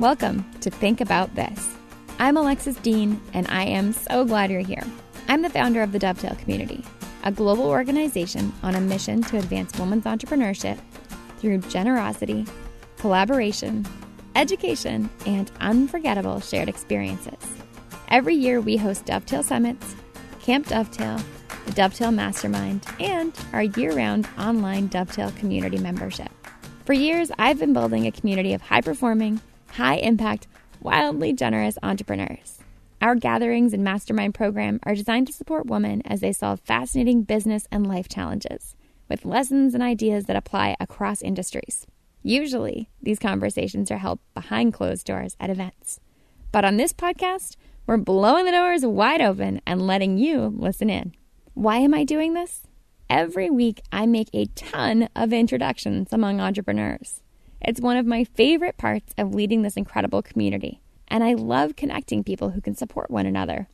Welcome 0.00 0.50
to 0.62 0.70
Think 0.70 1.02
About 1.02 1.34
This. 1.34 1.76
I'm 2.18 2.38
Alexis 2.38 2.76
Dean, 2.76 3.20
and 3.34 3.46
I 3.48 3.64
am 3.64 3.92
so 3.92 4.24
glad 4.24 4.50
you're 4.50 4.60
here. 4.62 4.82
I'm 5.28 5.42
the 5.42 5.50
founder 5.50 5.82
of 5.82 5.92
the 5.92 5.98
Dovetail 5.98 6.36
Community, 6.36 6.82
a 7.24 7.30
global 7.30 7.64
organization 7.64 8.50
on 8.62 8.76
a 8.76 8.80
mission 8.80 9.22
to 9.24 9.36
advance 9.36 9.78
women's 9.78 10.04
entrepreneurship 10.04 10.78
through 11.36 11.58
generosity, 11.58 12.46
collaboration, 12.96 13.84
education, 14.36 15.10
and 15.26 15.50
unforgettable 15.60 16.40
shared 16.40 16.70
experiences. 16.70 17.36
Every 18.08 18.34
year, 18.34 18.62
we 18.62 18.78
host 18.78 19.04
Dovetail 19.04 19.42
Summits, 19.42 19.94
Camp 20.40 20.68
Dovetail, 20.68 21.20
the 21.66 21.72
Dovetail 21.72 22.10
Mastermind, 22.10 22.86
and 23.00 23.34
our 23.52 23.64
year 23.64 23.92
round 23.92 24.26
online 24.38 24.86
Dovetail 24.86 25.30
community 25.32 25.76
membership. 25.76 26.30
For 26.86 26.94
years, 26.94 27.30
I've 27.38 27.58
been 27.58 27.74
building 27.74 28.06
a 28.06 28.12
community 28.12 28.54
of 28.54 28.62
high 28.62 28.80
performing, 28.80 29.42
high 29.72 29.96
impact, 29.96 30.46
wildly 30.80 31.32
generous 31.32 31.78
entrepreneurs. 31.82 32.58
Our 33.00 33.14
gatherings 33.14 33.72
and 33.72 33.82
mastermind 33.82 34.34
program 34.34 34.80
are 34.82 34.94
designed 34.94 35.26
to 35.28 35.32
support 35.32 35.66
women 35.66 36.02
as 36.04 36.20
they 36.20 36.32
solve 36.32 36.60
fascinating 36.60 37.22
business 37.22 37.66
and 37.70 37.86
life 37.86 38.08
challenges 38.08 38.76
with 39.08 39.24
lessons 39.24 39.74
and 39.74 39.82
ideas 39.82 40.26
that 40.26 40.36
apply 40.36 40.76
across 40.78 41.20
industries. 41.22 41.86
Usually, 42.22 42.90
these 43.02 43.18
conversations 43.18 43.90
are 43.90 43.98
held 43.98 44.20
behind 44.34 44.74
closed 44.74 45.06
doors 45.06 45.36
at 45.40 45.50
events. 45.50 45.98
But 46.52 46.64
on 46.64 46.76
this 46.76 46.92
podcast, 46.92 47.56
we're 47.86 47.96
blowing 47.96 48.44
the 48.44 48.52
doors 48.52 48.84
wide 48.84 49.20
open 49.20 49.60
and 49.66 49.86
letting 49.86 50.18
you 50.18 50.54
listen 50.56 50.90
in. 50.90 51.14
Why 51.54 51.78
am 51.78 51.94
I 51.94 52.04
doing 52.04 52.34
this? 52.34 52.62
Every 53.08 53.50
week, 53.50 53.80
I 53.90 54.06
make 54.06 54.28
a 54.32 54.46
ton 54.54 55.08
of 55.16 55.32
introductions 55.32 56.12
among 56.12 56.40
entrepreneurs. 56.40 57.22
It's 57.62 57.80
one 57.80 57.96
of 57.96 58.06
my 58.06 58.24
favorite 58.24 58.78
parts 58.78 59.14
of 59.18 59.34
leading 59.34 59.62
this 59.62 59.76
incredible 59.76 60.22
community, 60.22 60.80
and 61.08 61.22
I 61.22 61.34
love 61.34 61.76
connecting 61.76 62.24
people 62.24 62.50
who 62.50 62.60
can 62.60 62.74
support 62.74 63.10
one 63.10 63.26
another. 63.26 63.68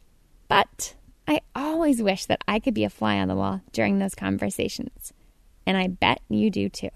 But 0.49 0.95
I 1.29 1.41
always 1.55 2.03
wish 2.03 2.27
that 2.27 2.43
I 2.49 2.59
could 2.59 2.75
be 2.75 2.85
a 2.85 2.91
fly 2.91 3.19
on 3.19 3.29
the 3.29 3.37
wall 3.37 3.63
during 3.73 3.99
those 3.99 4.15
conversations, 4.15 5.13
and 5.67 5.77
I 5.77 5.87
bet 5.87 6.21
you 6.29 6.51
do 6.51 6.69
too. 6.69 6.91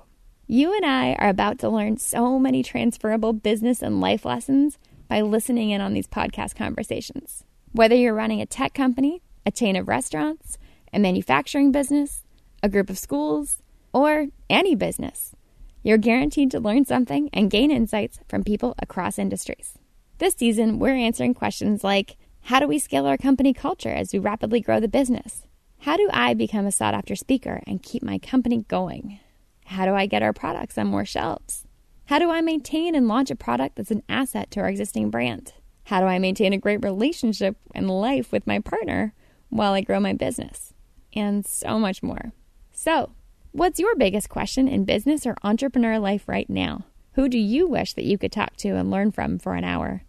You 0.46 0.74
and 0.74 0.84
I 0.84 1.12
are 1.14 1.28
about 1.28 1.60
to 1.60 1.68
learn 1.68 1.98
so 1.98 2.38
many 2.38 2.64
transferable 2.64 3.32
business 3.32 3.82
and 3.82 4.00
life 4.00 4.24
lessons 4.24 4.78
by 5.08 5.20
listening 5.20 5.70
in 5.70 5.80
on 5.80 5.92
these 5.92 6.08
podcast 6.08 6.56
conversations. 6.56 7.44
Whether 7.70 7.94
you're 7.94 8.14
running 8.14 8.40
a 8.40 8.46
tech 8.46 8.74
company, 8.74 9.22
a 9.46 9.52
chain 9.52 9.76
of 9.76 9.86
restaurants, 9.86 10.58
a 10.92 10.98
manufacturing 10.98 11.70
business, 11.70 12.24
a 12.64 12.68
group 12.68 12.90
of 12.90 12.98
schools, 12.98 13.62
or 13.92 14.26
any 14.48 14.74
business. 14.74 15.36
You're 15.82 15.98
guaranteed 15.98 16.50
to 16.50 16.60
learn 16.60 16.84
something 16.84 17.30
and 17.32 17.50
gain 17.50 17.70
insights 17.70 18.18
from 18.28 18.44
people 18.44 18.74
across 18.78 19.18
industries. 19.18 19.78
This 20.18 20.34
season, 20.34 20.78
we're 20.78 20.94
answering 20.94 21.32
questions 21.32 21.82
like 21.82 22.16
How 22.42 22.60
do 22.60 22.66
we 22.66 22.78
scale 22.78 23.06
our 23.06 23.16
company 23.16 23.54
culture 23.54 23.88
as 23.88 24.12
we 24.12 24.18
rapidly 24.18 24.60
grow 24.60 24.78
the 24.78 24.88
business? 24.88 25.46
How 25.80 25.96
do 25.96 26.10
I 26.12 26.34
become 26.34 26.66
a 26.66 26.72
sought 26.72 26.92
after 26.92 27.16
speaker 27.16 27.62
and 27.66 27.82
keep 27.82 28.02
my 28.02 28.18
company 28.18 28.66
going? 28.68 29.20
How 29.64 29.86
do 29.86 29.94
I 29.94 30.04
get 30.04 30.22
our 30.22 30.34
products 30.34 30.76
on 30.76 30.88
more 30.88 31.06
shelves? 31.06 31.64
How 32.06 32.18
do 32.18 32.30
I 32.30 32.42
maintain 32.42 32.94
and 32.94 33.08
launch 33.08 33.30
a 33.30 33.36
product 33.36 33.76
that's 33.76 33.90
an 33.90 34.02
asset 34.06 34.50
to 34.50 34.60
our 34.60 34.68
existing 34.68 35.08
brand? 35.08 35.54
How 35.84 36.00
do 36.00 36.06
I 36.06 36.18
maintain 36.18 36.52
a 36.52 36.58
great 36.58 36.84
relationship 36.84 37.56
and 37.74 37.88
life 37.88 38.32
with 38.32 38.46
my 38.46 38.58
partner 38.58 39.14
while 39.48 39.72
I 39.72 39.80
grow 39.80 39.98
my 39.98 40.12
business? 40.12 40.74
And 41.14 41.46
so 41.46 41.78
much 41.78 42.02
more. 42.02 42.32
So, 42.72 43.12
what's 43.52 43.80
your 43.80 43.96
biggest 43.96 44.28
question 44.28 44.68
in 44.68 44.84
business 44.84 45.26
or 45.26 45.36
entrepreneur 45.42 45.98
life 45.98 46.28
right 46.28 46.48
now? 46.48 46.84
Who 47.14 47.28
do 47.28 47.38
you 47.38 47.66
wish 47.66 47.94
that 47.94 48.04
you 48.04 48.18
could 48.18 48.32
talk 48.32 48.56
to 48.58 48.76
and 48.76 48.90
learn 48.90 49.10
from 49.10 49.38
for 49.38 49.54
an 49.54 49.64
hour? 49.64 50.02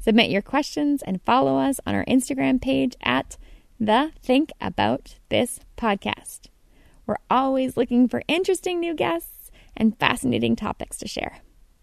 Submit 0.00 0.30
your 0.30 0.42
questions 0.42 1.02
and 1.02 1.22
follow 1.22 1.58
us 1.58 1.80
on 1.86 1.94
our 1.94 2.04
Instagram 2.06 2.60
page 2.60 2.96
at 3.02 3.36
the 3.78 4.12
Think 4.22 4.50
About 4.60 5.16
This 5.28 5.60
podcast. 5.76 6.46
We're 7.06 7.16
always 7.30 7.76
looking 7.76 8.08
for 8.08 8.22
interesting 8.26 8.80
new 8.80 8.94
guests 8.94 9.50
and 9.76 9.98
fascinating 9.98 10.56
topics 10.56 10.98
to 10.98 11.08
share. 11.08 11.38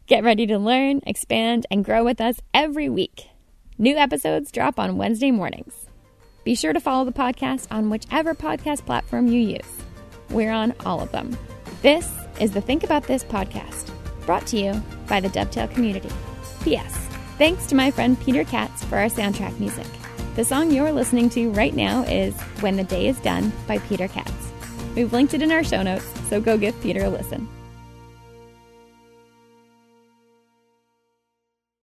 Get 0.07 0.23
ready 0.23 0.45
to 0.47 0.59
learn, 0.59 1.01
expand, 1.07 1.65
and 1.71 1.85
grow 1.85 2.03
with 2.03 2.21
us 2.21 2.39
every 2.53 2.89
week. 2.89 3.27
New 3.77 3.95
episodes 3.95 4.51
drop 4.51 4.79
on 4.79 4.97
Wednesday 4.97 5.31
mornings. 5.31 5.87
Be 6.43 6.55
sure 6.55 6.73
to 6.73 6.79
follow 6.79 7.05
the 7.05 7.11
podcast 7.11 7.67
on 7.71 7.89
whichever 7.89 8.35
podcast 8.35 8.85
platform 8.85 9.27
you 9.27 9.39
use. 9.39 9.84
We're 10.29 10.51
on 10.51 10.73
all 10.85 11.01
of 11.01 11.11
them. 11.11 11.37
This 11.81 12.11
is 12.39 12.51
the 12.51 12.61
Think 12.61 12.83
About 12.83 13.03
This 13.03 13.23
podcast, 13.23 13.91
brought 14.25 14.45
to 14.47 14.57
you 14.57 14.81
by 15.07 15.19
the 15.19 15.29
Dovetail 15.29 15.67
community. 15.67 16.09
P.S. 16.63 16.93
Thanks 17.37 17.67
to 17.67 17.75
my 17.75 17.91
friend 17.91 18.19
Peter 18.19 18.43
Katz 18.43 18.83
for 18.85 18.97
our 18.97 19.07
soundtrack 19.07 19.59
music. 19.59 19.87
The 20.35 20.43
song 20.43 20.71
you're 20.71 20.91
listening 20.91 21.29
to 21.31 21.51
right 21.51 21.73
now 21.73 22.03
is 22.03 22.33
When 22.61 22.75
the 22.75 22.83
Day 22.83 23.07
is 23.07 23.19
Done 23.19 23.51
by 23.67 23.77
Peter 23.79 24.07
Katz. 24.07 24.31
We've 24.95 25.13
linked 25.13 25.33
it 25.33 25.41
in 25.41 25.51
our 25.51 25.63
show 25.63 25.83
notes, 25.83 26.07
so 26.29 26.41
go 26.41 26.57
give 26.57 26.79
Peter 26.81 27.05
a 27.05 27.09
listen. 27.09 27.47